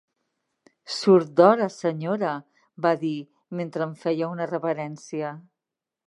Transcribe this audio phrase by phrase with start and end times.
[0.93, 2.31] "Surt d'hora, senyora,"
[2.85, 3.13] va dir
[3.59, 5.31] mentre em feia una reverència.